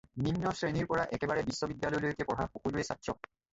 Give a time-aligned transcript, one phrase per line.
[0.27, 3.33] নিম্ন শ্ৰেণীৰ পৰা একেবাৰে বিশ্ববিদ্যালয়লৈকে পঢ়া সকলোৱেই ছাত্ৰ।